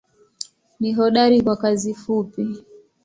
Ni 0.79 0.91
hodari 0.93 1.41
kwa 1.41 1.55
kazi 1.57 1.93
fupi. 1.93 2.63